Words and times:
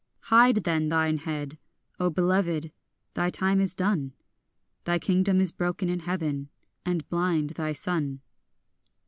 Hide 0.33 0.55
then 0.63 0.89
thine 0.89 1.19
head, 1.19 1.59
O 1.99 2.09
belovèd; 2.09 2.71
thy 3.13 3.29
time 3.29 3.61
is 3.61 3.75
done; 3.75 4.13
Thy 4.83 4.97
kingdom 4.97 5.39
is 5.39 5.51
broken 5.51 5.89
in 5.89 5.99
heaven, 5.99 6.49
and 6.83 7.07
blind 7.07 7.51
thy 7.51 7.73
sun. 7.73 8.21